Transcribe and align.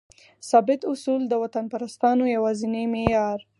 ثابت 0.49 0.81
اصول؛ 0.93 1.21
د 1.27 1.33
وطنپرستانو 1.43 2.23
یوازینی 2.35 2.83
معیار 2.93 3.39